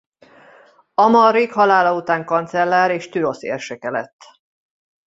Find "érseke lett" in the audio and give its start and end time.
3.43-4.23